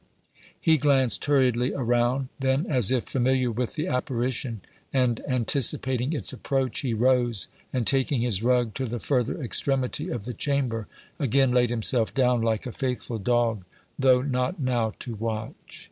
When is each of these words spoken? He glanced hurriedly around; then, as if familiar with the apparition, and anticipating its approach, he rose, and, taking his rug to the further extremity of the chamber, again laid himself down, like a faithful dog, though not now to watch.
He 0.59 0.79
glanced 0.79 1.23
hurriedly 1.25 1.75
around; 1.75 2.29
then, 2.39 2.65
as 2.65 2.89
if 2.91 3.03
familiar 3.05 3.51
with 3.51 3.75
the 3.75 3.85
apparition, 3.85 4.61
and 4.91 5.21
anticipating 5.27 6.11
its 6.13 6.33
approach, 6.33 6.79
he 6.79 6.91
rose, 6.91 7.47
and, 7.71 7.85
taking 7.85 8.21
his 8.21 8.41
rug 8.41 8.73
to 8.73 8.87
the 8.87 8.97
further 8.97 9.39
extremity 9.39 10.09
of 10.09 10.25
the 10.25 10.33
chamber, 10.33 10.87
again 11.19 11.51
laid 11.51 11.69
himself 11.69 12.15
down, 12.15 12.41
like 12.41 12.65
a 12.65 12.71
faithful 12.71 13.19
dog, 13.19 13.63
though 13.99 14.23
not 14.23 14.59
now 14.59 14.93
to 14.97 15.13
watch. 15.13 15.79